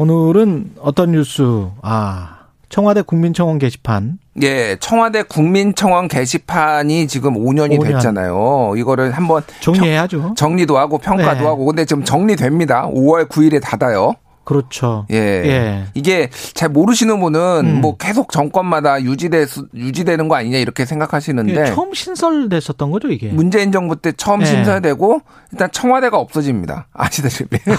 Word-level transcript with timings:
오늘은 0.00 0.76
어떤 0.80 1.12
뉴스, 1.12 1.42
아, 1.82 2.38
청와대 2.70 3.02
국민청원 3.02 3.58
게시판. 3.58 4.18
예, 4.40 4.76
청와대 4.80 5.22
국민청원 5.22 6.08
게시판이 6.08 7.06
지금 7.06 7.34
5년이 7.34 7.78
5년. 7.78 7.84
됐잖아요. 7.92 8.72
이거를 8.78 9.12
한번 9.12 9.42
정리해야죠. 9.60 10.32
정리도 10.38 10.78
하고 10.78 10.96
평가도 10.96 11.40
네. 11.40 11.44
하고 11.46 11.66
근데 11.66 11.84
지금 11.84 12.02
정리됩니다. 12.02 12.88
5월 12.88 13.28
9일에 13.28 13.60
닫아요. 13.60 14.14
그렇죠. 14.44 15.06
예. 15.10 15.16
예. 15.16 15.84
이게 15.94 16.30
잘 16.54 16.70
모르시는 16.70 17.20
분은 17.20 17.60
음. 17.66 17.80
뭐 17.82 17.96
계속 17.96 18.32
정권마다 18.32 19.02
유지돼 19.02 19.46
유지되는 19.74 20.28
거 20.28 20.34
아니냐 20.34 20.58
이렇게 20.58 20.86
생각하시는데 20.86 21.52
이게 21.52 21.66
처음 21.66 21.92
신설됐었던 21.92 22.90
거죠, 22.90 23.08
이게. 23.10 23.28
문재인 23.28 23.70
정부 23.70 23.96
때 23.96 24.12
처음 24.12 24.40
예. 24.40 24.46
신설되고 24.46 25.20
일단 25.52 25.70
청와대가 25.70 26.16
없어집니다. 26.16 26.88
아시다시피. 26.94 27.58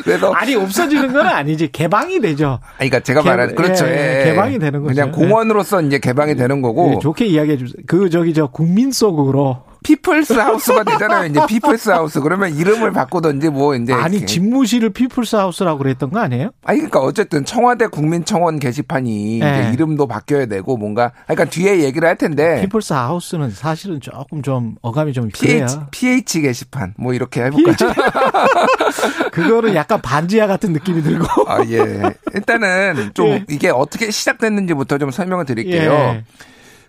그래서 0.04 0.32
아니, 0.32 0.54
없어지는 0.54 1.12
건 1.12 1.26
아니지. 1.26 1.70
개방이 1.72 2.20
되죠. 2.20 2.58
아니, 2.78 2.88
그러니까 2.90 3.00
제가 3.00 3.22
개- 3.22 3.28
말하는 3.28 3.54
그렇죠. 3.54 3.86
예, 3.86 4.20
예. 4.20 4.24
개방이 4.30 4.58
되는 4.58 4.82
거죠. 4.82 4.94
그냥 4.94 5.12
공원으로서 5.12 5.80
이제 5.82 5.98
개방이 5.98 6.34
되는 6.36 6.62
거고 6.62 6.94
예, 6.94 6.98
좋게 7.00 7.26
이야기해 7.26 7.56
주세요. 7.58 7.82
그, 7.86 8.10
저기, 8.10 8.32
저, 8.34 8.46
국민 8.46 8.90
속으로. 8.92 9.62
People's 9.84 10.32
House가 10.32 10.82
되잖아요. 10.82 11.26
이제 11.26 11.40
People's 11.46 11.90
House. 11.90 12.20
그러면 12.20 12.52
이름을 12.56 12.90
바꾸든지 12.92 13.50
뭐 13.50 13.76
이제 13.76 13.92
아니, 13.92 14.16
이렇게. 14.16 14.26
집무실을 14.26 14.90
People's 14.90 15.36
House라고 15.36 15.78
그랬던 15.78 16.10
거 16.10 16.18
아니에요? 16.18 16.50
아니 16.64 16.78
그러니까 16.78 17.00
어쨌든 17.00 17.44
청와대 17.44 17.86
국민청원 17.86 18.58
게시판이 18.58 19.38
네. 19.38 19.70
이름도 19.74 20.06
바뀌어야 20.08 20.46
되고 20.46 20.76
뭔가 20.76 21.12
그러니까 21.26 21.44
뒤에 21.50 21.84
얘기를 21.84 22.08
할 22.08 22.16
텐데 22.16 22.62
People's 22.62 22.94
House는 22.94 23.50
사실은 23.50 24.00
조금 24.00 24.42
좀 24.42 24.74
어감이 24.82 25.12
좀 25.12 25.28
그래요. 25.30 25.66
PH, 25.66 25.78
PH 25.90 26.40
게시판 26.40 26.94
뭐 26.96 27.12
이렇게 27.14 27.44
해볼까요? 27.44 27.74
그거는 29.32 29.74
약간 29.74 30.00
반지하 30.00 30.46
같은 30.46 30.72
느낌이 30.72 31.02
들고. 31.02 31.26
아, 31.48 31.62
예. 31.66 32.02
일단은 32.34 33.10
좀 33.14 33.26
예. 33.32 33.44
이게 33.48 33.68
어떻게 33.68 34.10
시작됐는지부터 34.10 34.98
좀 34.98 35.10
설명을 35.10 35.44
드릴게요. 35.44 35.92
예. 35.92 36.24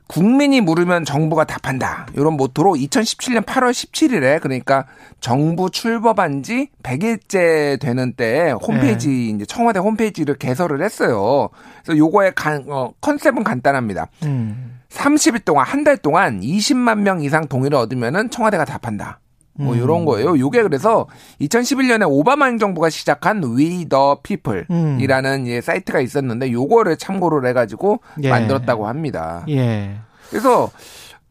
국민이 0.08 0.62
물으면 0.62 1.04
정부가 1.04 1.46
답한다. 1.46 2.08
이런 2.16 2.34
모토로 2.34 2.74
2017년 2.74 3.44
8월 3.46 3.72
17일에 3.72 4.40
그러니까 4.40 4.86
정부 5.20 5.70
출범한 5.72 6.44
지 6.44 6.70
100일째 6.84 7.80
되는 7.80 8.14
때에 8.14 8.52
홈페이지 8.52 9.08
네. 9.10 9.30
이제 9.30 9.46
청와대 9.46 9.80
홈페이지를 9.80 10.36
개설을 10.36 10.84
했어요. 10.84 11.50
그래서 11.84 11.98
요거의 11.98 12.34
간, 12.36 12.66
어, 12.70 12.92
컨셉은 13.02 13.44
간단합니다. 13.44 14.08
음. 14.26 14.80
30일 14.90 15.44
동안 15.44 15.66
한 15.66 15.84
달 15.84 15.98
동안 15.98 16.40
20만 16.40 17.00
명 17.00 17.22
이상 17.22 17.48
동의를 17.48 17.78
얻으면은 17.78 18.30
청와대가 18.30 18.64
답한다. 18.66 19.20
뭐 19.58 19.74
음. 19.74 19.82
이런 19.82 20.06
거예요. 20.06 20.38
요게 20.38 20.64
그래서 20.64 21.08
2011년에 21.42 22.06
오바마 22.10 22.46
행정부가 22.46 22.90
시작한 22.90 23.44
We 23.44 23.86
the 23.86 24.16
People이라는 24.24 25.48
예, 25.48 25.62
사이트가 25.62 26.02
있었는데 26.02 26.52
요거를 26.52 26.98
참고를 26.98 27.48
해가지고 27.50 28.00
예. 28.24 28.30
만들었다고 28.30 28.88
합니다. 28.88 29.46
예. 29.50 29.96
그래서 30.30 30.70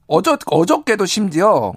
어저 0.06 0.38
어저께도 0.47 1.06
심지어 1.06 1.72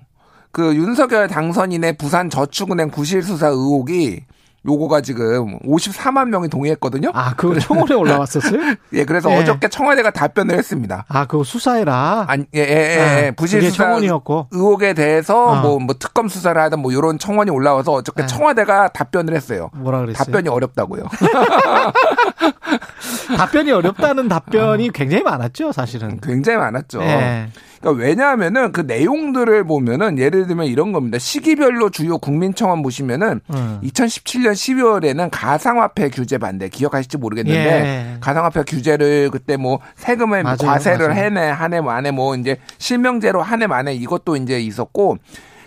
그 0.52 0.76
윤석열 0.76 1.28
당선인의 1.28 1.98
부산 1.98 2.30
저축은행 2.30 2.92
부실 2.92 3.22
수사 3.22 3.48
의혹이 3.48 4.24
요거가 4.68 5.02
지금 5.02 5.58
54만 5.60 6.28
명이 6.28 6.50
동의했거든요. 6.50 7.12
아, 7.14 7.34
그거 7.36 7.58
청원에 7.58 7.96
올라왔었어요? 7.96 8.76
예, 8.94 9.06
그래서 9.06 9.32
예. 9.32 9.38
어저께 9.38 9.70
청와대가 9.70 10.12
답변을 10.12 10.58
했습니다. 10.58 11.06
아, 11.08 11.26
그거 11.26 11.44
수사해라. 11.44 12.26
아니, 12.28 12.46
예, 12.54 12.60
예, 12.60 12.66
예, 12.66 13.24
예. 13.24 13.28
아, 13.30 13.32
부실 13.32 13.62
수사 13.64 13.86
청원이었고. 13.86 14.48
의혹에 14.52 14.94
대해서 14.94 15.46
어. 15.46 15.62
뭐, 15.62 15.80
뭐 15.80 15.96
특검 15.98 16.28
수사를 16.28 16.62
하든 16.62 16.80
뭐 16.80 16.92
이런 16.92 17.18
청원이 17.18 17.50
올라와서 17.50 17.94
어저께 17.94 18.24
네. 18.24 18.28
청와대가 18.28 18.90
답변을 18.90 19.34
했어요. 19.34 19.70
뭐라 19.74 20.02
그랬어요? 20.02 20.26
답변이 20.26 20.50
어렵다고요. 20.50 21.04
답변이 23.38 23.72
어렵다는 23.72 24.28
답변이 24.38 24.92
굉장히 24.92 25.24
많았죠, 25.24 25.72
사실은. 25.72 26.20
굉장히 26.22 26.58
많았죠. 26.58 27.02
예. 27.02 27.48
그러니까 27.80 28.04
왜냐하면은 28.04 28.72
그 28.72 28.82
내용들을 28.82 29.64
보면은 29.66 30.18
예를 30.18 30.48
들면 30.48 30.66
이런 30.68 30.92
겁니다. 30.92 31.18
시기별로 31.20 31.90
주요 31.90 32.18
국민청원 32.18 32.82
보시면은 32.82 33.42
음. 33.54 33.80
2017년 33.84 34.52
12월에는 34.54 35.30
가상화폐 35.32 36.10
규제 36.10 36.38
반대 36.38 36.70
기억하실지 36.70 37.18
모르겠는데 37.18 37.60
예. 37.60 38.18
가상화폐 38.20 38.64
규제를 38.64 39.30
그때 39.32 39.58
뭐 39.58 39.80
세금을 39.96 40.44
맞아요, 40.44 40.58
과세를 40.58 41.10
맞아요. 41.10 41.20
해내 41.24 41.40
한 41.50 41.74
해 41.74 41.82
만에 41.82 42.12
뭐 42.12 42.36
이제 42.36 42.58
실명제로 42.78 43.42
한 43.42 43.62
해 43.62 43.68
만에 43.68 43.94
이것도 43.94 44.36
이제 44.38 44.60
있었고 44.60 45.18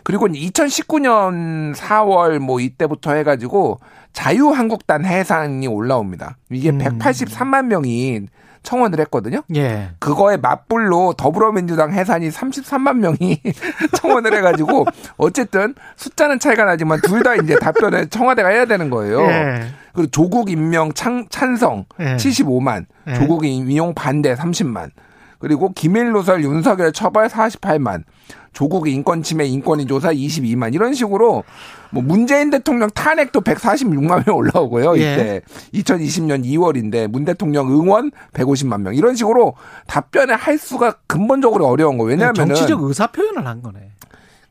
그리고 0.03 0.27
2019년 0.29 1.75
4월 1.75 2.39
뭐 2.39 2.61
이때부터 2.61 3.15
해가지고 3.15 3.81
자유한국당 4.13 5.05
해산이 5.05 5.67
올라옵니다. 5.67 6.37
이게 6.51 6.71
음. 6.71 6.79
183만 6.79 7.67
명이 7.67 8.27
청원을 8.63 9.01
했거든요. 9.01 9.43
예. 9.57 9.91
그거에 9.99 10.37
맞불로 10.37 11.15
더불어민주당 11.15 11.93
해산이 11.93 12.29
33만 12.31 12.97
명이 12.99 13.41
청원을 13.97 14.37
해가지고 14.37 14.87
어쨌든 15.17 15.75
숫자는 15.97 16.39
차이가 16.39 16.65
나지만 16.65 17.01
둘 17.03 17.21
다 17.23 17.35
이제 17.35 17.57
답변을 17.59 18.09
청와대가 18.09 18.49
해야 18.49 18.65
되는 18.65 18.89
거예요. 18.91 19.21
예. 19.23 19.67
그리고 19.93 20.11
조국 20.11 20.51
임명 20.51 20.93
찬, 20.93 21.27
찬성 21.31 21.85
예. 22.01 22.17
75만, 22.17 22.87
예. 23.09 23.15
조국 23.15 23.45
임용 23.45 23.95
반대 23.95 24.35
30만, 24.35 24.91
그리고 25.39 25.73
기밀노설 25.73 26.43
윤석열 26.45 26.93
처벌 26.93 27.29
48만, 27.29 28.05
조국 28.53 28.89
인권 28.89 29.23
침해 29.23 29.47
인권위 29.47 29.87
조사 29.87 30.13
22만 30.13 30.75
이런 30.75 30.95
식으로 30.95 31.45
뭐 31.91 32.03
문재인 32.03 32.51
대통령 32.51 32.91
탄핵도 32.91 33.41
146만 33.41 34.27
명 34.27 34.37
올라오고요. 34.37 34.99
예. 34.99 35.01
이때 35.01 35.41
2020년 35.75 36.45
2월인데 36.45 37.09
문 37.09 37.25
대통령 37.25 37.71
응원 37.71 38.11
150만 38.33 38.83
명 38.83 38.95
이런 38.95 39.15
식으로 39.15 39.55
답변을 39.87 40.37
할 40.37 40.59
수가 40.59 40.97
근본적으로 41.07 41.67
어려운 41.67 41.99
거예요. 41.99 42.11
왜냐하면 42.11 42.35
정치적 42.35 42.83
의사 42.83 43.07
표현을 43.07 43.47
한 43.47 43.63
거네. 43.63 43.91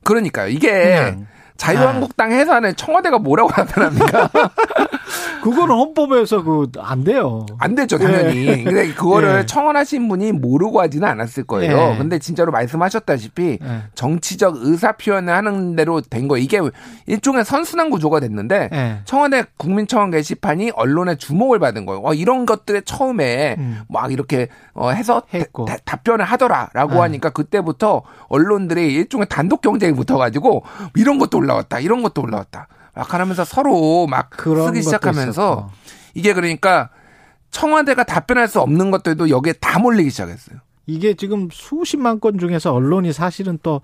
그러니까요. 0.04 0.50
이게 0.50 0.72
그냥. 0.72 1.28
자유한국당 1.60 2.32
해산에 2.32 2.74
청와대가 2.74 3.20
뭐라고 3.20 3.50
답변합니까? 3.52 4.30
그거는 5.44 5.76
헌법에서 5.76 6.44
그 6.44 6.68
안 6.80 7.04
돼요. 7.04 7.46
안 7.60 7.76
되죠, 7.76 7.98
당연히. 7.98 8.46
근데 8.64 8.94
그거를 8.94 9.40
예. 9.42 9.46
청원하신 9.46 10.08
분이 10.08 10.32
모르고 10.34 10.82
하지는 10.82 11.08
않았을 11.08 11.44
거예요. 11.44 11.94
예. 11.94 11.98
근데 11.98 12.20
진짜로 12.20 12.52
말씀하셨다시피 12.52 13.60
예. 13.62 13.82
정치적 13.96 14.56
의사 14.60 14.94
표현을 14.94 15.34
하는 15.34 15.76
대로 15.76 16.02
된 16.02 16.28
거예요. 16.28 16.44
이게 16.44 16.60
일종의 17.08 17.44
선순환 17.46 17.90
구조가 17.90 18.20
됐는데 18.22 18.70
예. 18.72 19.00
청와대 19.06 19.44
국민청원 19.58 20.12
게시판이 20.12 20.72
언론의 20.76 21.18
주목을 21.18 21.60
받은 21.60 21.86
거예요. 21.86 22.02
어, 22.04 22.14
이런 22.14 22.46
것들에 22.46 22.82
처음에 22.82 23.56
음. 23.58 23.82
막 23.90 24.12
이렇게 24.12 24.48
어, 24.74 24.90
해서 24.92 25.24
했고. 25.34 25.66
다- 25.66 25.78
답변을 25.86 26.24
하더라라고 26.26 26.94
네. 26.94 27.00
하니까 27.00 27.30
그때부터 27.32 28.04
언론들이 28.28 28.94
일종의 28.94 29.28
단독 29.30 29.62
경쟁이 29.62 29.94
붙어가지고 29.94 30.64
이런 30.96 31.18
것도 31.20 31.38
올라 31.40 31.49
왔다, 31.56 31.80
이런 31.80 32.02
것도 32.04 32.22
올라왔다. 32.22 32.68
막 32.96 33.14
하면서 33.14 33.46
서로 33.46 34.08
막 34.08 34.30
쓰기 34.36 34.82
시작하면서. 34.82 35.72
이게 36.14 36.34
그러니까 36.34 36.90
청와대가 37.52 38.04
답변할 38.04 38.48
수 38.48 38.60
없는 38.60 38.92
것들도 38.92 39.30
여기에 39.30 39.54
다 39.54 39.80
몰리기 39.80 40.10
시작했어요. 40.10 40.60
이게 40.86 41.14
지금 41.14 41.50
수십만 41.52 42.20
건 42.20 42.40
중에서 42.40 42.74
언론이 42.74 43.14
사실은 43.14 43.60
또 43.62 43.82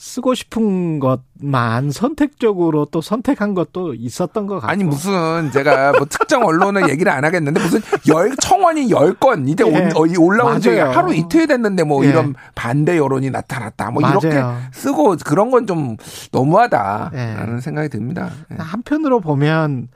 쓰고 0.00 0.34
싶은 0.34 1.00
것만 1.00 1.90
선택적으로 1.90 2.84
또 2.84 3.00
선택한 3.00 3.54
것도 3.54 3.94
있었던 3.94 4.46
것 4.46 4.54
같고. 4.60 4.68
아니 4.68 4.84
무슨 4.84 5.50
제가 5.50 5.90
뭐 5.98 6.06
특정 6.08 6.44
언론을 6.44 6.88
얘기를 6.88 7.10
안 7.12 7.24
하겠는데 7.24 7.60
무슨 7.60 7.80
열 8.08 8.34
청원이 8.36 8.90
열 8.92 9.14
건 9.18 9.48
이제 9.48 9.64
예. 9.66 9.68
온- 9.68 9.96
어, 9.96 10.06
이 10.06 10.16
올라온 10.16 10.60
지. 10.60 10.70
하루 10.78 11.12
이틀 11.12 11.48
됐는데 11.48 11.82
뭐 11.82 12.04
예. 12.04 12.10
이런 12.10 12.36
반대 12.54 12.96
여론이 12.96 13.30
나타났다 13.30 13.90
뭐 13.90 14.00
맞아요. 14.00 14.18
이렇게 14.22 14.40
쓰고 14.72 15.16
그런 15.26 15.50
건 15.50 15.66
좀 15.66 15.96
너무하다라는 16.30 17.56
예. 17.56 17.60
생각이 17.60 17.88
듭니다. 17.88 18.30
예. 18.52 18.56
한편으로 18.58 19.18
보면 19.20 19.88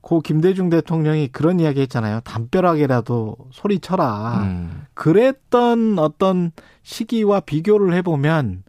고 0.00 0.20
김대중 0.20 0.70
대통령이 0.70 1.28
그런 1.28 1.60
이야기 1.60 1.80
했잖아요. 1.82 2.20
담벼락이라도 2.24 3.36
소리쳐라. 3.52 4.40
음. 4.44 4.82
그랬던 4.94 5.98
어떤 5.98 6.52
시기와 6.82 7.40
비교를 7.40 7.92
해보면 7.94 8.62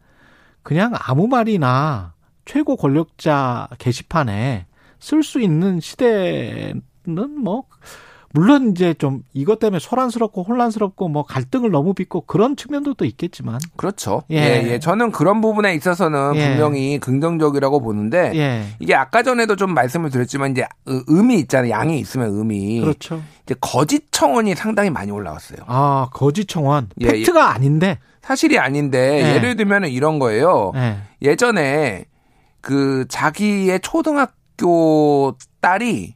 그냥 0.63 0.93
아무 0.97 1.27
말이나 1.27 2.13
최고 2.45 2.75
권력자 2.75 3.69
게시판에 3.77 4.65
쓸 4.99 5.23
수 5.23 5.41
있는 5.41 5.79
시대는 5.79 6.81
뭐, 7.41 7.65
물론 8.35 8.71
이제 8.71 8.95
좀 8.95 9.21
이것 9.33 9.59
때문에 9.59 9.77
소란스럽고 9.79 10.41
혼란스럽고 10.43 11.07
뭐 11.07 11.23
갈등을 11.23 11.69
너무 11.69 11.93
빚고 11.93 12.21
그런 12.21 12.55
측면도 12.55 12.95
또 12.95 13.05
있겠지만 13.05 13.59
그렇죠. 13.75 14.23
예. 14.31 14.37
예, 14.37 14.71
예. 14.73 14.79
저는 14.79 15.11
그런 15.11 15.39
부분에 15.39 15.75
있어서는 15.75 16.35
예. 16.35 16.49
분명히 16.49 16.97
긍정적이라고 16.99 17.79
보는데 17.81 18.31
예. 18.35 18.63
이게 18.79 18.95
아까 18.95 19.21
전에도 19.21 19.55
좀 19.55 19.73
말씀을 19.75 20.09
드렸지만 20.09 20.51
이제 20.51 20.65
의- 20.87 21.03
의미 21.07 21.35
있잖아요. 21.41 21.69
양이 21.71 21.99
있으면 21.99 22.29
의미. 22.31 22.81
그렇죠. 22.81 23.21
이제 23.43 23.53
거짓 23.61 24.11
청원이 24.11 24.55
상당히 24.55 24.89
많이 24.89 25.11
올라왔어요. 25.11 25.59
아, 25.67 26.07
거짓 26.11 26.47
청원. 26.47 26.89
예, 27.01 27.07
팩트가 27.09 27.51
아닌데. 27.53 27.99
사실이 28.23 28.57
아닌데 28.57 29.21
예. 29.23 29.35
예를 29.35 29.55
들면 29.57 29.85
이런 29.85 30.17
거예요. 30.17 30.71
예. 30.75 30.97
예전에 31.21 32.05
그 32.61 33.05
자기의 33.09 33.81
초등학교 33.81 35.35
딸이 35.61 36.15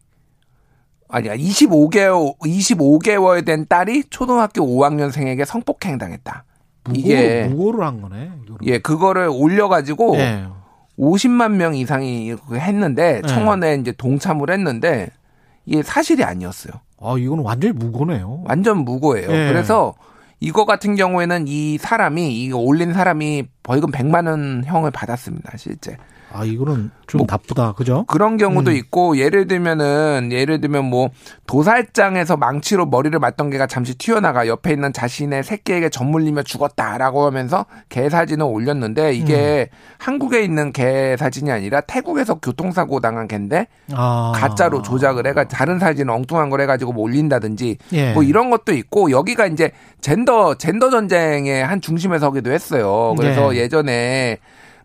아니야 1.10 1.36
25개월 1.36 2.38
25개월 2.40 3.46
된 3.46 3.66
딸이 3.68 4.06
초등학교 4.10 4.66
5학년생에게 4.66 5.46
성폭행 5.46 5.98
당했다. 5.98 6.44
무고, 6.84 7.00
이게 7.00 7.46
무고를 7.46 7.86
한 7.86 8.02
거네. 8.02 8.32
이거는. 8.44 8.60
예 8.64 8.80
그거를 8.80 9.30
올려가지고 9.32 10.16
예. 10.18 10.48
50만 10.98 11.52
명 11.54 11.76
이상이 11.76 12.36
그거 12.36 12.56
했는데 12.56 13.22
네. 13.22 13.28
청원에 13.28 13.76
이제 13.76 13.92
동참을 13.92 14.50
했는데 14.50 15.10
이게 15.66 15.84
사실이 15.84 16.24
아니었어요. 16.24 16.74
아, 17.00 17.16
이거는 17.18 17.44
완전히 17.44 17.74
무고네요. 17.74 18.44
완전 18.46 18.80
무고예요. 18.80 19.30
예. 19.30 19.48
그래서 19.50 19.94
이거 20.40 20.66
같은 20.66 20.96
경우에는 20.96 21.46
이 21.48 21.78
사람이 21.78 22.42
이거 22.42 22.58
올린 22.58 22.94
사람이 22.94 23.44
벌금 23.64 23.92
100만 23.92 24.28
원 24.28 24.64
형을 24.66 24.92
받았습니다. 24.92 25.58
실제. 25.58 25.98
아, 26.34 26.44
이거는 26.44 26.92
좀 27.08 27.20
뭐- 27.20 27.28
나쁘다. 27.30 27.72
그죠? 27.72 28.04
그런 28.08 28.38
경우도 28.38 28.72
음. 28.72 28.76
있고 28.76 29.18
예를 29.18 29.48
들면은 29.48 30.30
예를 30.32 30.60
들면 30.60 30.86
뭐 30.86 31.10
도살장에서 31.46 32.36
망치로 32.38 32.86
머리를 32.86 33.18
맞던 33.18 33.50
개가 33.50 33.66
잠시 33.68 33.98
튀어나가 33.98 34.48
옆에 34.48 34.72
있는 34.74 34.92
자신의 34.92 35.44
새끼에게 35.44 35.90
젖물리며 35.90 36.44
죽었다라고 36.44 37.26
하면서 37.26 37.66
개 37.90 38.10
사진을 38.10 38.46
올렸는데 38.46 39.14
이게 39.14 39.70
음. 39.72 39.76
한국에 40.00 40.44
있는 40.44 40.74
개 40.74 41.16
사진이 41.18 41.50
아니라 41.50 41.82
태국에서 41.82 42.36
교통사고 42.36 43.00
당한 43.00 43.28
개인데 43.28 43.68
아. 43.94 44.34
가짜로 44.36 44.82
조작을 44.82 45.26
해가 45.28 45.48
다른 45.48 45.80
사진을 45.80 46.14
엉뚱한 46.14 46.50
걸 46.50 46.62
해가지고 46.62 46.92
뭐 46.92 47.04
올린다든지 47.04 47.78
예. 47.94 48.14
뭐 48.14 48.24
이런 48.24 48.50
것도 48.50 48.74
있고 48.74 49.12
여기가 49.12 49.48
이제 49.48 49.72
젠더 50.02 50.56
젠더 50.56 50.90
전쟁의 50.90 51.66
한 51.66 51.80
중심에 51.82 52.20
서기도 52.20 52.52
했어요. 52.52 53.16
그래서 53.18 53.56
예. 53.56 53.60
예전에 53.62 54.38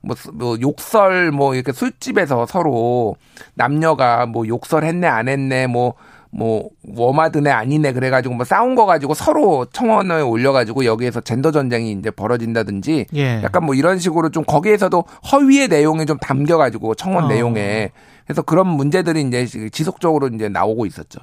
뭐, 0.03 0.17
스- 0.17 0.31
뭐 0.33 0.57
욕설 0.61 1.31
뭐 1.31 1.55
이렇게 1.55 1.73
술집에서 1.73 2.47
서로 2.47 3.17
남녀가 3.55 4.27
뭐 4.27 4.47
욕설했네 4.47 5.07
안 5.07 5.29
했네 5.29 5.67
뭐뭐 5.69 6.69
워마드네 6.97 7.51
아니네 7.51 7.93
그래가지고 7.93 8.35
뭐 8.35 8.45
싸운 8.45 8.75
거 8.75 8.85
가지고 8.87 9.15
서로 9.15 9.65
청원을 9.67 10.23
올려가지고 10.23 10.85
여기에서 10.85 11.21
젠더 11.21 11.53
전쟁이 11.53 11.93
이제 11.93 12.11
벌어진다든지 12.11 13.07
예. 13.15 13.43
약간 13.43 13.65
뭐 13.65 13.75
이런 13.75 13.99
식으로 13.99 14.31
좀 14.31 14.45
거기에서도 14.45 15.05
허위의 15.31 15.69
내용이 15.69 16.05
좀 16.07 16.19
담겨가지고 16.19 16.95
청원 16.97 17.25
어. 17.25 17.29
내용에 17.29 17.91
그래서 18.27 18.43
그런 18.43 18.67
문제들이 18.69 19.23
이제 19.23 19.47
지속적으로 19.71 20.29
이제 20.29 20.49
나오고 20.49 20.87
있었죠. 20.87 21.21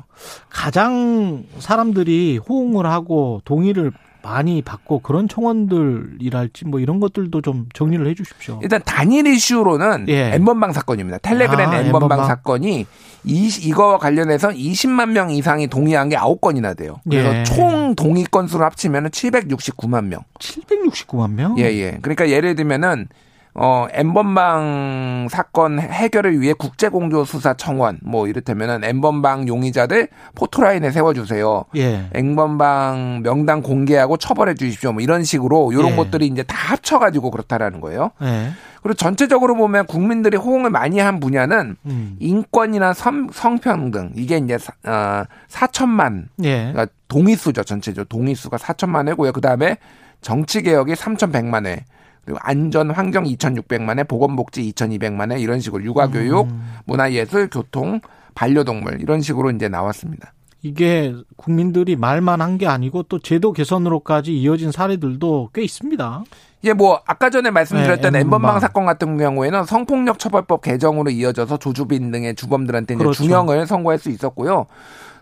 가장 0.50 1.44
사람들이 1.60 2.38
호응을 2.38 2.86
하고 2.86 3.42
동의를 3.46 3.92
많이 4.22 4.62
받고 4.62 5.00
그런 5.00 5.28
청원들이랄지 5.28 6.66
뭐 6.66 6.80
이런 6.80 7.00
것들도 7.00 7.42
좀 7.42 7.68
정리를 7.74 8.06
해 8.08 8.14
주십시오. 8.14 8.60
일단 8.62 8.82
단일 8.86 9.28
이슈로는 9.28 10.06
예. 10.10 10.34
엠번방 10.34 10.74
사건입니다. 10.74 11.20
텔레그램 11.20 11.70
아, 11.70 11.78
엠번방. 11.78 12.26
사건이 12.26 12.86
이, 13.26 13.50
이거 13.62 13.98
관련해서 13.98 14.50
20만 14.50 15.12
명 15.12 15.30
이상이 15.32 15.68
동의한 15.68 16.10
게 16.10 16.16
9건이나 16.18 16.76
돼요. 16.76 17.00
그래서 17.10 17.36
예. 17.36 17.44
총 17.44 17.96
동의 17.96 18.26
건수로 18.26 18.64
합치면 18.66 19.10
769만 19.10 20.06
명. 20.06 20.22
769만 20.40 21.32
명? 21.32 21.58
예, 21.60 21.64
예. 21.66 21.98
그러니까 22.02 22.30
예를 22.30 22.56
들면은 22.56 23.08
어, 23.56 23.88
엠번방 23.92 25.28
사건 25.30 25.80
해결을 25.80 26.40
위해 26.40 26.54
국제공조 26.54 27.26
수사 27.26 27.54
청원, 27.54 28.00
뭐 28.04 28.28
이를테면은 28.28 28.84
엠번방 28.84 29.48
용의자들 29.48 30.08
포토라인에 30.36 30.92
세워주세요. 30.92 31.66
예. 31.76 32.10
엠번방 32.14 33.22
명단 33.24 33.62
공개하고 33.62 34.18
처벌해 34.18 34.54
주십시오. 34.54 34.94
뭐 34.94 35.02
이런 35.02 35.24
식으로 35.24 35.72
이런 35.74 35.92
예. 35.92 35.96
것들이 35.96 36.28
이제 36.28 36.44
다 36.44 36.56
합쳐가지고 36.72 37.32
그렇다라는 37.32 37.82
거예요. 37.82 38.12
예. 38.22 38.52
그리고 38.82 38.94
전체적으로 38.94 39.56
보면 39.56 39.88
국민들이 39.88 40.38
호응을 40.38 40.70
많이 40.70 41.00
한 41.00 41.20
분야는 41.20 41.76
음. 41.86 42.16
인권이나 42.20 42.94
성, 42.94 43.28
성평등 43.32 44.14
이게 44.16 44.38
이제 44.38 44.58
사, 44.58 44.72
어, 44.86 45.26
4천만 45.50 46.26
예. 46.44 46.72
그러니까 46.72 46.88
동의수죠 47.08 47.64
전체적으로 47.64 48.06
동의수가 48.06 48.58
4천만 48.58 49.10
회고요. 49.10 49.32
그 49.34 49.42
다음에 49.42 49.78
정치 50.22 50.62
개혁이 50.62 50.94
3,100만 50.94 51.66
회. 51.66 51.86
그리고 52.30 52.40
안전 52.44 52.92
환경 52.92 53.24
2,600만 53.24 53.98
회, 53.98 54.04
보건복지 54.04 54.62
2,200만 54.72 55.32
회 55.32 55.40
이런 55.40 55.60
식으로 55.60 55.84
육아교육, 55.84 56.48
음. 56.48 56.62
문화예술, 56.86 57.50
교통, 57.50 58.00
반려동물 58.36 59.02
이런 59.02 59.20
식으로 59.22 59.50
이제 59.50 59.68
나왔습니다. 59.68 60.32
이게 60.62 61.16
국민들이 61.38 61.96
말만 61.96 62.42
한 62.42 62.58
게 62.60 62.68
아니고 62.68 63.04
또 63.04 63.18
제도 63.18 63.52
개선으로까지 63.52 64.38
이어진 64.38 64.72
사례들도 64.72 65.50
꽤 65.56 65.64
있습니다. 65.64 66.24
이게 66.62 66.74
뭐 66.74 67.02
아까 67.08 67.30
전에 67.32 67.50
말씀드렸던 67.50 68.14
네, 68.14 68.20
엠번방. 68.20 68.60
사건 68.60 68.86
같은 68.86 69.18
경우에는 69.18 69.64
성폭력 69.66 70.20
처벌법 70.20 70.62
개정으로 70.62 71.10
이어져서 71.10 71.58
조주빈 71.58 72.12
등의 72.12 72.36
주범들한테 72.36 72.94
이제 72.94 73.04
그렇죠. 73.04 73.24
중형을 73.24 73.66
선고할 73.66 73.98
수 73.98 74.10
있었고요. 74.12 74.68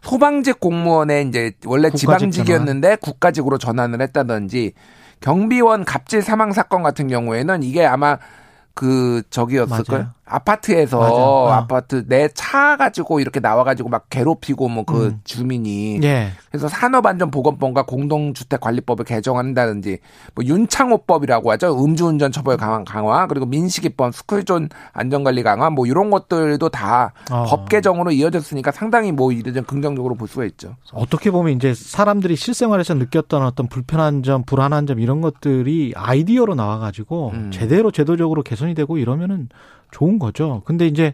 소방직 0.01 0.59
공무원에 0.59 1.21
이제 1.21 1.51
원래 1.65 1.89
지방직이었는데 1.92 2.98
국가직으로 2.98 3.59
전환을 3.59 4.01
했다든지 4.01 4.74
경비원 5.22 5.86
갑질 5.86 6.22
사망 6.22 6.52
사건 6.54 6.84
같은 6.84 7.08
경우에는 7.08 7.64
이게 7.64 7.86
아마 7.86 8.18
그 8.74 9.24
저기였을 9.30 9.84
걸? 9.86 10.00
맞 10.00 10.17
아파트에서 10.29 11.00
맞아. 11.00 11.13
어. 11.13 11.47
아파트 11.51 12.06
내 12.07 12.27
차 12.33 12.75
가지고 12.77 13.19
이렇게 13.19 13.39
나와 13.39 13.63
가지고 13.63 13.89
막 13.89 14.06
괴롭히고 14.09 14.68
뭐그 14.69 15.06
음. 15.06 15.21
주민이 15.24 16.00
예. 16.03 16.31
그래서 16.50 16.68
산업안전보건법과 16.68 17.83
공동주택관리법을 17.85 19.06
개정한다든지 19.06 19.99
뭐 20.35 20.45
윤창호법이라고 20.45 21.52
하죠 21.52 21.83
음주운전 21.83 22.31
처벌 22.31 22.57
강화, 22.57 22.83
강화 22.83 23.28
그리고 23.28 23.45
민식이법 23.45 24.13
스쿨존 24.13 24.69
안전관리 24.94 25.44
강화 25.44 25.69
뭐 25.69 25.85
이런 25.85 26.09
것들도 26.09 26.69
다법 26.69 27.11
어. 27.31 27.66
개정으로 27.66 28.11
이어졌으니까 28.11 28.71
상당히 28.71 29.11
뭐 29.11 29.31
이런 29.31 29.63
긍정적으로 29.63 30.16
볼 30.16 30.28
수가 30.28 30.45
있죠. 30.45 30.75
어떻게 30.94 31.31
보면 31.31 31.54
이제 31.56 31.73
사람들이 31.73 32.35
실생활에서 32.35 32.94
느꼈던 32.95 33.44
어떤 33.44 33.68
불편한 33.68 34.23
점, 34.23 34.44
불안한 34.44 34.87
점 34.87 34.99
이런 34.99 35.21
것들이 35.21 35.94
아이디어로 35.95 36.56
나와가지고 36.56 37.31
음. 37.33 37.52
제대로 37.52 37.92
제도적으로 37.92 38.44
개선이 38.44 38.73
되고 38.75 38.97
이러면은 38.97 39.49
좋은 39.91 40.19
거죠. 40.19 40.61
근데 40.65 40.87
이제 40.87 41.13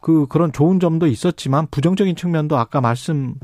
그 0.00 0.26
그런 0.26 0.52
좋은 0.52 0.80
점도 0.80 1.06
있었지만 1.06 1.68
부정적인 1.70 2.16
측면도 2.16 2.58
아까 2.58 2.80
말씀 2.80 3.34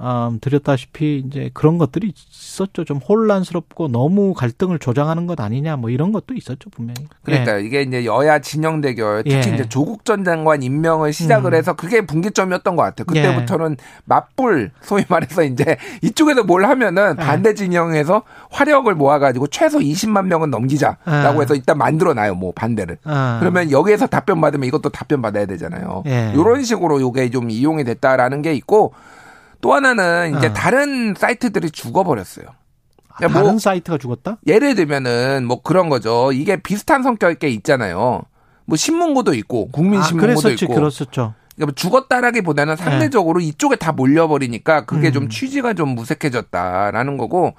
음, 0.00 0.38
드렸다시피 0.40 1.24
이제 1.26 1.50
그런 1.52 1.76
것들이 1.76 2.12
있었죠. 2.14 2.84
좀 2.84 2.98
혼란스럽고 2.98 3.88
너무 3.88 4.32
갈등을 4.32 4.78
조장하는 4.78 5.26
것 5.26 5.40
아니냐 5.40 5.76
뭐 5.76 5.90
이런 5.90 6.12
것도 6.12 6.34
있었죠 6.34 6.70
분명히. 6.70 7.06
그러니까 7.24 7.58
이게 7.58 7.82
이제 7.82 8.04
여야 8.04 8.38
진영 8.38 8.80
대결 8.80 9.24
특히 9.24 9.50
예. 9.50 9.54
이제 9.54 9.68
조국 9.68 10.04
전 10.04 10.22
장관 10.22 10.62
임명을 10.62 11.12
시작을 11.12 11.52
음. 11.52 11.58
해서 11.58 11.74
그게 11.74 12.06
분기점이었던 12.06 12.76
것 12.76 12.82
같아요. 12.82 13.06
예. 13.14 13.22
그때부터는 13.22 13.76
맞불 14.04 14.70
소위 14.82 15.04
말해서 15.08 15.42
이제 15.42 15.76
이쪽에서 16.02 16.44
뭘 16.44 16.64
하면은 16.66 17.16
예. 17.18 17.22
반대 17.22 17.54
진영에서 17.54 18.22
화력을 18.50 18.94
모아가지고 18.94 19.48
최소 19.48 19.78
20만 19.78 20.26
명은 20.26 20.50
넘기자라고 20.50 21.38
예. 21.38 21.42
해서 21.42 21.54
일단 21.56 21.76
만들어놔요. 21.76 22.36
뭐 22.36 22.52
반대를. 22.52 22.98
아, 23.04 23.38
그러면 23.40 23.72
여기에서 23.72 24.06
답변 24.06 24.40
받으면 24.40 24.68
이것도 24.68 24.90
답변 24.90 25.22
받아야 25.22 25.46
되잖아요. 25.46 26.04
예. 26.06 26.32
이런 26.34 26.62
식으로 26.62 27.00
요게 27.00 27.30
좀 27.30 27.50
이용이 27.50 27.82
됐다라는 27.82 28.42
게 28.42 28.54
있고 28.54 28.92
또 29.60 29.74
하나는 29.74 30.36
이제 30.36 30.48
어. 30.48 30.52
다른 30.52 31.14
사이트들이 31.16 31.70
죽어버렸어요. 31.70 32.46
다른 32.46 33.32
그러니까 33.32 33.50
뭐 33.50 33.58
사이트가 33.58 33.98
죽었다? 33.98 34.38
예를 34.46 34.74
들면은 34.74 35.44
뭐 35.46 35.62
그런 35.62 35.88
거죠. 35.88 36.30
이게 36.32 36.60
비슷한 36.60 37.02
성격의 37.02 37.38
게 37.38 37.48
있잖아요. 37.48 38.22
뭐 38.64 38.76
신문고도 38.76 39.34
있고 39.34 39.68
아, 39.70 39.72
국민신문고도 39.74 40.40
그랬었지, 40.42 40.64
있고 40.66 40.74
그랬었죠. 40.74 41.34
그러니까 41.56 41.66
뭐 41.66 41.72
죽었다라기보다는 41.74 42.76
네. 42.76 42.82
상대적으로 42.82 43.40
이쪽에 43.40 43.76
다 43.76 43.92
몰려버리니까 43.92 44.84
그게 44.84 45.08
음. 45.08 45.12
좀 45.12 45.28
취지가 45.28 45.74
좀 45.74 45.90
무색해졌다라는 45.90 47.16
거고 47.16 47.54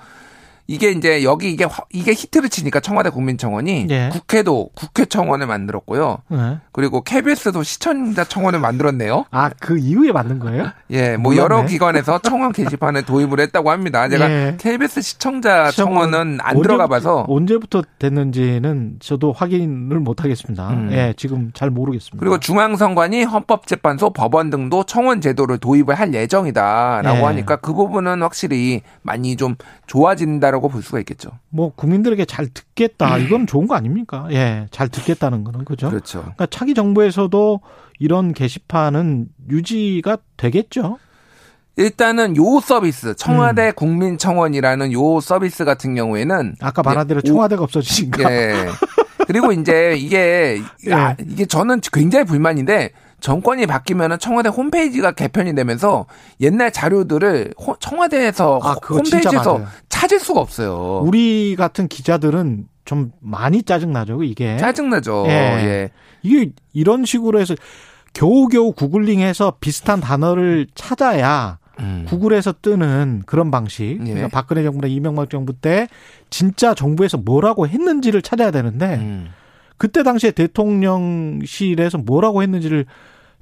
이게 0.72 0.92
이제 0.92 1.24
여기 1.24 1.52
이게 1.52 1.64
화- 1.64 1.84
이게 1.92 2.12
히트를 2.12 2.48
치니까 2.50 2.80
청와대 2.80 3.10
국민청원이 3.10 3.88
예. 3.90 4.10
국회도 4.12 4.70
국회청원을 4.76 5.48
만들었고요. 5.48 6.20
네. 6.28 6.58
그리고 6.72 7.02
KBS도 7.02 7.64
시청자 7.64 8.24
청원을 8.24 8.60
만들었네요. 8.60 9.26
아, 9.32 9.50
그 9.60 9.80
이후에 9.80 10.12
만든 10.12 10.38
거예요? 10.38 10.68
예, 10.92 11.18
뭐 11.18 11.32
몰랐네. 11.32 11.42
여러 11.42 11.66
기관에서 11.66 12.20
청원 12.20 12.52
게시판을 12.52 13.02
도입을 13.04 13.40
했다고 13.40 13.72
합니다. 13.72 14.08
제가 14.10 14.30
예. 14.30 14.58
KBS 14.60 15.02
시청자 15.02 15.72
청원은 15.72 16.38
안 16.42 16.56
언제부터- 16.58 16.62
들어가 16.64 16.86
봐서 16.88 17.26
언제부터 17.28 17.82
됐는지는 17.98 18.98
저도 19.00 19.32
확인을 19.34 20.00
못 20.00 20.24
하겠습니다. 20.24 20.70
음. 20.70 20.90
예, 20.92 21.16
지금 21.18 21.50
잘 21.56 21.72
모르겠습니다. 21.72 22.18
그리고 22.20 22.40
중앙선관위 22.40 23.24
헌법재판소 23.24 24.12
법원 24.12 24.52
등도 24.52 24.84
청원 24.84 25.20
제도를 25.22 25.58
도입을 25.58 25.96
할 25.96 26.14
예정이다라고 26.14 27.18
예. 27.18 27.24
하니까 27.24 27.56
그 27.56 27.74
부분은 27.74 28.22
확실히 28.22 28.82
많이 29.02 29.36
좀 29.36 29.56
좋아진다라고 29.88 30.59
볼 30.68 30.84
수가 30.84 31.00
있겠죠. 31.00 31.30
뭐 31.50 31.72
국민들에게 31.76 32.26
잘 32.26 32.48
듣겠다. 32.48 33.18
이건 33.18 33.48
좋은 33.48 33.68
거 33.68 33.76
아닙니까? 33.76 34.28
예, 34.32 34.68
잘 34.72 34.90
듣겠다는 34.90 35.44
거는 35.44 35.64
그죠? 35.66 35.90
그렇죠. 35.90 36.20
그러니까 36.20 36.48
차기 36.48 36.74
정부에서도 36.74 37.62
이런 38.00 38.34
게시판은 38.34 39.28
유지가 39.50 40.18
되겠죠. 40.38 40.98
일단은 41.76 42.36
요 42.36 42.60
서비스 42.60 43.08
음. 43.10 43.14
청와대 43.18 43.72
국민청원이라는 43.72 44.92
요 44.92 45.20
서비스 45.22 45.64
같은 45.64 45.96
경우에는 45.96 46.56
아까 46.60 46.82
말한 46.84 47.08
대로 47.08 47.22
청와대가 47.22 47.64
없어지니까. 47.64 48.32
예. 48.32 48.66
그리고 49.28 49.52
이제 49.52 49.96
이게 49.98 50.60
예. 50.88 50.92
아, 50.94 51.16
이게 51.26 51.46
저는 51.46 51.80
굉장히 51.94 52.26
불만인데 52.26 52.92
정권이 53.22 53.66
바뀌면은 53.68 54.18
청와대 54.20 54.50
홈페이지가 54.50 55.12
개편이 55.12 55.54
되면서 55.54 56.06
옛날 56.42 56.72
자료들을 56.72 57.54
호- 57.60 57.76
청와대에서 57.80 58.60
아, 58.64 58.76
홈페이지에서. 58.90 59.62
찾을 60.00 60.22
수가 60.22 60.40
없어요. 60.40 61.02
우리 61.04 61.58
같은 61.58 61.90
기자들은 61.90 62.68
좀 62.86 63.12
많이 63.20 63.64
짜증나죠, 63.64 64.24
이게. 64.24 64.56
짜증나죠. 64.56 65.26
예. 65.28 65.32
예. 65.32 65.90
이게 66.24 66.52
이런 66.72 67.04
식으로 67.04 67.40
해서 67.40 67.54
겨우겨우 68.14 68.72
구글링해서 68.72 69.58
비슷한 69.60 70.00
단어를 70.00 70.68
찾아야 70.74 71.60
음. 71.82 72.06
구글에서 72.08 72.54
뜨는 72.62 73.24
그런 73.26 73.52
방식. 73.52 74.00
예. 74.00 74.06
그러니까 74.06 74.30
박근혜 74.30 74.64
정부나 74.64 74.88
이명박 74.88 75.30
정부 75.30 75.52
때 75.52 75.90
진짜 76.30 76.74
정부에서 76.74 77.18
뭐라고 77.18 77.68
했는지를 77.68 78.22
찾아야 78.22 78.52
되는데 78.52 78.96
음. 78.96 79.28
그때 79.78 80.04
당시에 80.04 80.32
대통령실에서 80.32 81.98
뭐라고 81.98 82.42
했는지를 82.42 82.86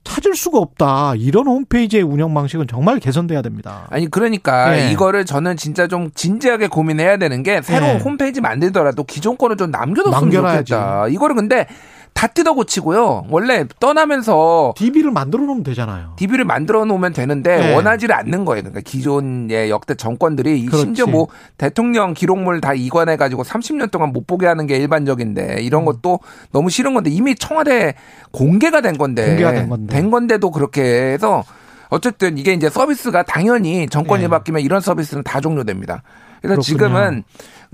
찾을 0.04 0.36
수가 0.36 0.60
없다. 0.60 1.16
이런 1.18 1.48
홈페이지의 1.48 2.04
운영 2.04 2.34
방식은 2.34 2.68
정말 2.68 3.00
개선돼야 3.00 3.42
됩니다. 3.42 3.88
아니 3.89 4.10
그러니까 4.10 4.77
예. 4.80 4.92
이거를 4.92 5.25
저는 5.25 5.58
진짜 5.58 5.88
좀 5.88 6.10
진지하게 6.16 6.68
고민해야 6.68 7.18
되는 7.18 7.44
게 7.44 7.62
새로운 7.62 7.96
예. 7.96 8.00
홈페이지 8.00 8.39
만들더라도 8.42 9.04
기존 9.04 9.38
거를 9.38 9.58
좀 9.58 9.70
남겨뒀으면 9.72 10.22
남겨놔야지. 10.22 10.70
좋겠다. 10.72 11.08
이거를 11.10 11.36
근데 11.36 11.68
다 12.17 12.25
뜯어 12.25 12.53
고치고요. 12.53 13.27
원래 13.29 13.65
떠나면서 13.79 14.74
DB를 14.75 15.12
만들어 15.12 15.43
놓으면 15.43 15.63
되잖아요. 15.63 16.13
DB를 16.15 16.45
만들어 16.45 16.83
놓으면 16.83 17.13
되는데 17.13 17.69
예. 17.69 17.75
원하지를 17.75 18.15
않는 18.15 18.43
거예요. 18.43 18.63
그러니까 18.63 18.81
기존의 18.81 19.69
역대 19.69 19.93
정권들이 19.93 20.59
이 20.59 20.65
그렇지. 20.65 20.83
심지어 20.83 21.05
뭐 21.05 21.27
대통령 21.59 22.15
기록물 22.15 22.59
다 22.59 22.74
이관해 22.74 23.17
가지고 23.17 23.43
30년 23.43 23.91
동안 23.91 24.13
못 24.13 24.25
보게 24.25 24.47
하는 24.47 24.65
게 24.65 24.77
일반적인데 24.77 25.57
이런 25.62 25.83
음. 25.83 25.86
것도 25.86 26.19
너무 26.51 26.71
싫은 26.71 26.95
건데 26.95 27.12
이미 27.12 27.36
청와대 27.36 27.93
공개가 28.31 28.81
된 28.81 28.97
건데 28.97 29.27
공개가 29.27 29.51
된 29.51 29.69
건데. 29.69 29.93
된 29.95 30.09
건데도 30.09 30.50
그렇게 30.50 30.81
해서 30.81 31.43
어쨌든 31.89 32.39
이게 32.39 32.51
이제 32.51 32.67
서비스가 32.67 33.21
당연히 33.21 33.88
정권이 33.88 34.24
예. 34.24 34.27
바뀌면 34.27 34.63
이런 34.63 34.81
서비스는 34.81 35.21
다 35.21 35.39
종료됩니다. 35.39 36.01
그래서 36.41 36.62
그렇군요. 36.62 36.62
지금은 36.62 37.24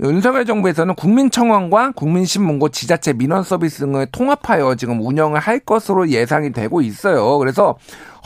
윤석열 0.00 0.44
정부에서는 0.44 0.94
국민청원과 0.96 1.92
국민신문고 1.92 2.70
지자체 2.70 3.12
민원 3.12 3.42
서비스 3.44 3.78
등을 3.80 4.06
통합하여 4.06 4.74
지금 4.74 5.00
운영을 5.00 5.38
할 5.40 5.60
것으로 5.60 6.08
예상이 6.08 6.52
되고 6.52 6.80
있어요. 6.80 7.38
그래서 7.38 7.76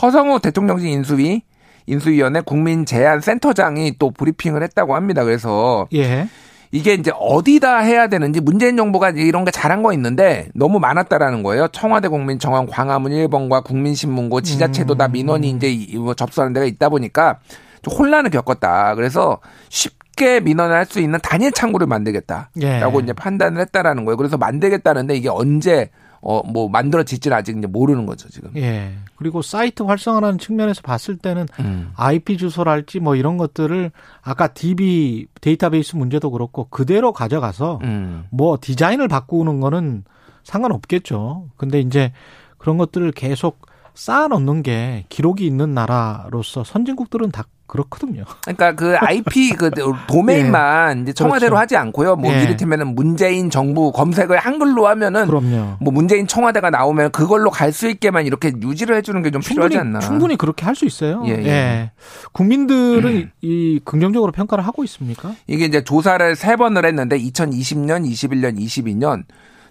허성호 0.01 0.39
대통령실 0.39 0.89
인수위 0.89 1.43
인수위원회 1.87 2.41
국민제안센터장이 2.43 3.95
또 3.99 4.11
브리핑을 4.11 4.63
했다고 4.63 4.95
합니다. 4.95 5.25
그래서 5.25 5.87
예. 5.95 6.29
이게 6.71 6.93
이제 6.95 7.11
어디다 7.19 7.79
해야 7.79 8.09
되는지 8.09 8.41
문재인 8.43 8.77
정부가 8.77 9.11
이제 9.11 9.23
이런 9.23 9.45
게 9.47 9.51
잘한 9.51 9.83
거 9.83 9.93
있는데 9.95 10.49
너무 10.55 10.79
많았다라는 10.81 11.43
거예요. 11.43 11.69
청와대 11.69 12.09
국민청원 12.09 12.67
광화문 12.67 13.13
1번과 13.13 13.65
국민신문고 13.65 14.43
지자체도 14.43 14.97
다 14.97 15.09
민원이 15.09 15.49
이제 15.51 15.69
이- 15.71 15.97
뭐 15.97 16.13
접수하는 16.13 16.53
데가 16.53 16.67
있다 16.67 16.91
보니까 16.91 17.39
좀 17.81 17.95
혼란을 17.95 18.31
겪었다. 18.31 18.95
그래서 18.97 19.39
쉽 19.71 19.98
게 20.19 20.41
민원을 20.41 20.75
할 20.77 20.85
수 20.85 21.01
있는 21.01 21.19
단일 21.23 21.53
창구를 21.53 21.87
만들겠다라고 21.87 22.51
예. 22.63 23.03
이제 23.03 23.13
판단을 23.13 23.61
했다라는 23.63 24.05
거예요. 24.05 24.17
그래서 24.17 24.37
만들겠다는데 24.37 25.17
이게 25.17 25.29
언제 25.29 25.91
어 26.21 26.43
뭐 26.43 26.69
만들어질지는 26.69 27.37
아직 27.37 27.57
이제 27.57 27.67
모르는 27.69 28.05
거죠 28.05 28.29
지금. 28.29 28.51
예. 28.57 28.91
그리고 29.17 29.41
사이트 29.41 29.85
활성화라는 29.85 30.39
측면에서 30.39 30.83
봤을 30.83 31.17
때는 31.17 31.47
음. 31.61 31.93
IP 31.97 32.37
주소랄지 32.39 32.99
뭐 33.01 33.15
이런 33.15 33.37
것들을 33.39 33.93
아까 34.23 34.49
DB 34.49 35.29
데이터베이스 35.41 35.95
문제도 35.95 36.29
그렇고 36.31 36.65
그대로 36.71 37.13
가져가서 37.13 37.79
음. 37.85 38.25
뭐 38.31 38.59
디자인을 38.61 39.07
바꾸는 39.07 39.61
거는 39.61 40.03
상관없겠죠. 40.43 41.49
근데 41.57 41.79
이제 41.81 42.13
그런 42.57 42.79
것들을 42.79 43.13
계속 43.13 43.68
쌓아 43.99 44.29
놓는 44.29 44.63
게 44.63 45.05
기록이 45.09 45.45
있는 45.45 45.75
나라로서 45.75 46.63
선진국들은 46.63 47.33
다 47.33 47.43
그렇거든요. 47.67 48.23
그러니까 48.43 48.73
그 48.77 48.97
IP 48.97 49.51
그 49.51 49.71
도메인만 50.09 51.03
이제 51.03 51.13
청와대로 51.13 51.51
그렇죠. 51.51 51.61
하지 51.61 51.77
않고요. 51.77 52.17
뭐 52.17 52.33
예. 52.33 52.43
이를테면은 52.45 52.95
문재인 52.95 53.51
정부 53.51 53.91
검색을 53.93 54.39
한글로 54.39 54.87
하면은 54.87 55.27
그럼요. 55.27 55.77
뭐 55.81 55.93
문재인 55.93 56.27
청와대가 56.29 56.71
나오면 56.71 57.11
그걸로 57.11 57.51
갈 57.51 57.73
수 57.73 57.89
있게만 57.89 58.25
이렇게 58.25 58.53
유지를 58.63 58.97
해주는 58.97 59.21
게 59.23 59.31
좀 59.31 59.43
필요하지 59.43 59.77
않나. 59.77 59.99
충분히 59.99 60.37
그렇게 60.37 60.65
할 60.65 60.75
수 60.77 60.87
있어요. 60.87 61.23
예, 61.27 61.31
예, 61.33 61.47
예. 61.47 61.91
국민들은 62.33 63.31
이 63.43 63.81
긍정적으로 63.85 64.31
평가를 64.33 64.65
하고 64.67 64.85
있습니까? 64.85 65.33
이게 65.49 65.65
이제 65.67 65.83
조사를 65.85 66.37
세 66.37 66.55
번을 66.57 66.87
했는데 66.87 67.19
2020년, 67.19 68.09
21년, 68.09 68.59
22년 68.59 69.25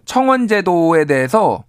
청원제도에 0.06 1.06
대해서 1.06 1.64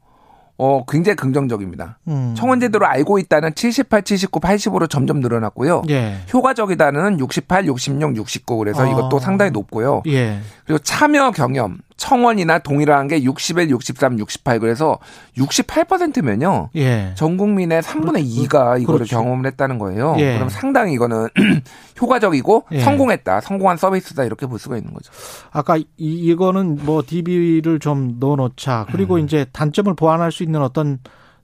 어 0.59 0.85
굉장히 0.87 1.15
긍정적입니다. 1.15 1.99
음. 2.09 2.35
청원제도를 2.37 2.85
알고 2.87 3.21
있다는 3.21 3.55
78, 3.55 4.03
79, 4.03 4.41
80으로 4.41 4.91
점점 4.91 5.21
늘어났고요. 5.21 5.83
예. 5.88 6.17
효과적이다는 6.35 7.21
68, 7.21 7.67
66, 7.67 8.17
69 8.17 8.59
그래서 8.59 8.83
어. 8.83 8.87
이것도 8.91 9.21
상당히 9.21 9.53
높고요. 9.53 10.03
예. 10.09 10.41
그리고 10.67 10.79
참여 10.83 11.31
경험, 11.31 11.79
청원이나 11.99 12.61
동일한 12.61 13.09
게 13.09 13.23
61, 13.23 13.69
63, 13.71 14.19
68 14.19 14.61
그래서 14.61 14.99
68%면요. 15.37 16.71
예. 16.76 17.12
전 17.17 17.37
국민의 17.37 17.83
3분의 17.83 18.25
2가 18.25 18.81
이거를 18.81 19.00
그렇지. 19.00 19.11
경험을 19.11 19.47
했다는 19.47 19.78
거예요. 19.78 20.14
예. 20.19 20.35
그럼 20.35 20.49
상당히 20.49 20.95
이거는 20.95 21.28
효과적이고 22.00 22.67
예. 22.73 22.81
성공했다. 22.81 23.40
성공한 23.40 23.76
서비스다. 23.76 24.25
이렇게 24.25 24.47
볼 24.47 24.59
수가 24.59 24.76
있는 24.78 24.95
거죠. 24.95 25.12
아까 25.50 25.76
이, 25.76 25.85
이거는 25.99 26.78
뭐 26.85 27.02
DB를 27.07 27.81
좀 27.81 28.17
넣어 28.21 28.37
놓자. 28.37 28.87
그리고 28.93 29.17
음. 29.17 29.25
이제 29.25 29.45
단점을 29.52 29.93
보완할 29.95 30.31
수 30.33 30.45
있는 30.45 30.62
어떤 30.62 31.00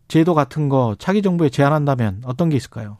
제도 0.06 0.34
같은 0.34 0.68
거 0.68 0.94
차기 0.98 1.20
정부에 1.20 1.48
제안한다면 1.50 2.22
어떤 2.24 2.48
게 2.48 2.56
있을까요? 2.56 2.98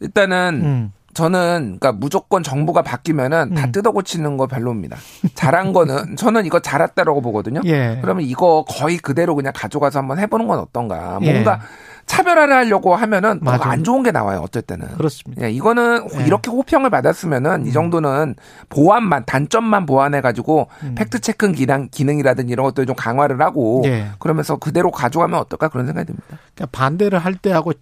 일단은 0.00 0.60
음. 0.64 0.92
저는 1.14 1.78
그러니까 1.78 1.92
무조건 1.92 2.42
정부가 2.42 2.82
바뀌면은 2.82 3.54
다 3.54 3.66
음. 3.66 3.72
뜯어 3.72 3.92
고치는 3.92 4.36
거 4.36 4.46
별로입니다. 4.46 4.96
잘한 5.34 5.72
거는 5.72 6.16
저는 6.18 6.44
이거 6.46 6.60
잘했다라고 6.60 7.20
보거든요. 7.20 7.60
예. 7.64 7.98
그러면 8.02 8.24
이거 8.24 8.64
거의 8.68 8.98
그대로 8.98 9.34
그냥 9.34 9.52
가져가서 9.54 10.00
한번 10.00 10.18
해보는 10.18 10.46
건 10.46 10.58
어떤가. 10.58 11.18
예. 11.22 11.32
뭔가 11.32 11.60
차별화를 12.06 12.54
하려고 12.54 12.94
하면은 12.94 13.40
더 13.40 13.44
맞아요. 13.44 13.62
안 13.62 13.84
좋은 13.84 14.02
게 14.02 14.10
나와요. 14.10 14.40
어떨 14.40 14.62
때는. 14.62 14.88
그렇습니다. 14.88 15.42
예, 15.46 15.50
이거는 15.50 16.06
예. 16.20 16.26
이렇게 16.26 16.50
호평을 16.50 16.90
받았으면은 16.90 17.66
이 17.66 17.72
정도는 17.72 18.34
보완만 18.68 19.24
단점만 19.24 19.86
보완해 19.86 20.20
가지고 20.20 20.68
음. 20.82 20.94
팩트 20.96 21.20
체크 21.20 21.50
기능 21.52 21.88
기능이라든지 21.90 22.52
이런 22.52 22.64
것들 22.64 22.86
좀 22.86 22.94
강화를 22.94 23.40
하고 23.40 23.82
예. 23.86 24.08
그러면서 24.18 24.56
그대로 24.56 24.90
가져가면 24.90 25.38
어떨까 25.40 25.68
그런 25.68 25.86
생각이 25.86 26.06
듭니다. 26.06 26.38
그러니까 26.54 26.78
반대를 26.78 27.18
할 27.18 27.34
때하고 27.34 27.72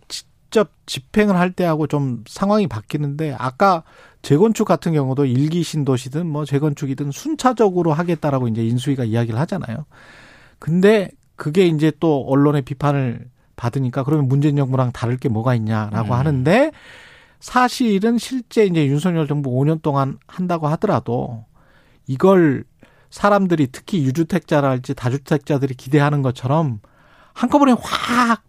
직접 0.53 0.71
집행을 0.85 1.35
할 1.35 1.51
때하고 1.51 1.87
좀 1.87 2.25
상황이 2.29 2.67
바뀌는데 2.67 3.35
아까 3.39 3.85
재건축 4.21 4.69
같은 4.69 4.93
경우도 4.93 5.25
일기 5.25 5.63
신도시든 5.63 6.27
뭐 6.27 6.45
재건축이든 6.45 7.11
순차적으로 7.11 7.95
하겠다라고 7.95 8.49
이제 8.49 8.63
인수위가 8.63 9.05
이야기를 9.05 9.41
하잖아요. 9.41 9.87
근데 10.59 11.11
그게 11.37 11.67
이제 11.67 11.91
또 11.99 12.27
언론의 12.29 12.63
비판을 12.63 13.31
받으니까 13.57 14.05
그러면 14.05 14.29
문재인 14.29 14.57
정부랑 14.57 14.93
다를 14.93 15.17
게 15.17 15.31
뭐가 15.31 15.55
있냐라고 15.55 16.13
음. 16.13 16.19
하는데 16.19 16.71
사실은 17.41 18.19
실제 18.19 18.67
이제 18.67 18.87
윤석열 18.87 19.27
정부 19.27 19.51
5년 19.51 19.81
동안 19.81 20.19
한다고 20.27 20.69
하더라도 20.69 21.47
이걸 22.07 22.65
사람들이 23.09 23.69
특히 23.73 24.05
유주택자랄지 24.05 24.95
다주택자들이 24.95 25.75
기대하는 25.75 26.21
것처럼 26.21 26.81
한꺼번에 27.33 27.73
확 27.73 28.43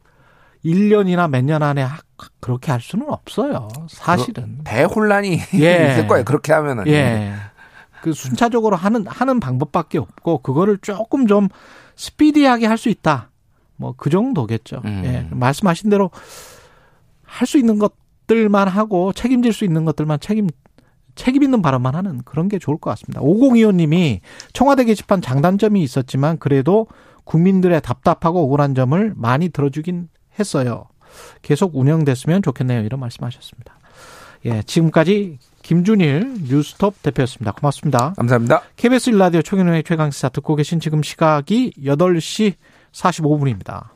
1년이나 0.66 1.30
몇 1.30 1.44
년 1.44 1.62
안에 1.64 1.82
확 1.84 2.04
그렇게 2.40 2.72
할 2.72 2.80
수는 2.82 3.10
없어요. 3.10 3.68
사실은. 3.90 4.60
대혼란이 4.64 5.40
예. 5.56 5.92
있을 5.94 6.08
거예요. 6.08 6.24
그렇게 6.26 6.54
하면은. 6.54 6.88
예. 6.88 7.34
그 8.02 8.14
순차적으로 8.14 8.76
하는 8.76 9.06
하는 9.08 9.40
방법밖에 9.40 9.98
없고 9.98 10.40
그거를 10.40 10.78
조금 10.82 11.28
좀 11.28 11.48
스피디하게 11.96 12.66
할 12.68 12.78
수 12.78 12.90
있다. 12.90 13.30
뭐 13.78 13.94
그 13.98 14.10
정도겠죠. 14.10 14.82
음. 14.86 15.02
예. 15.06 15.28
말씀하신 15.32 15.90
대로 15.90 16.12
할 17.26 17.48
수 17.48 17.58
있는 17.58 17.80
것들만 17.80 18.68
하고 18.68 19.12
책임질 19.14 19.54
수 19.54 19.66
있는 19.66 19.86
것들만 19.86 20.20
책임 20.20 20.48
책임 21.16 21.44
있는 21.44 21.62
발언만 21.62 21.96
하는 21.96 22.22
그런 22.26 22.48
게 22.50 22.58
좋을 22.60 22.78
것 22.78 22.90
같습니다. 22.92 23.22
5025님이 23.22 24.20
청와대 24.54 24.84
게시판 24.86 25.22
장단점이 25.22 25.82
있었지만 25.84 26.38
그래도 26.40 26.88
국민들의 27.26 27.80
답답하고 27.82 28.44
억울한 28.44 28.76
점을 28.76 29.14
많이 29.16 29.50
들어주긴 29.50 30.10
했어요. 30.40 30.86
계속 31.42 31.76
운영됐으면 31.76 32.42
좋겠네요. 32.42 32.82
이런 32.82 33.00
말씀하셨습니다. 33.00 33.76
예, 34.46 34.62
지금까지 34.64 35.38
김준일 35.62 36.44
뉴스톱 36.50 37.02
대표였습니다. 37.02 37.54
고맙습니다. 37.54 38.14
감사합니다. 38.18 38.64
KBS 38.76 39.12
일라디오 39.12 39.42
총연의 39.42 39.84
최강시사 39.84 40.30
듣고 40.30 40.56
계신 40.56 40.80
지금 40.80 41.02
시각이 41.02 41.74
8시 41.80 42.56
45분입니다. 42.92 43.86